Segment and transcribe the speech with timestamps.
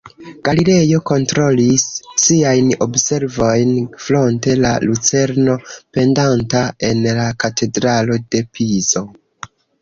[0.47, 1.83] Galilejo kontrolis
[2.23, 3.73] siajn observojn
[4.05, 5.59] fronte la lucerno
[5.99, 9.05] pendanta en la Katedralo de Pizo.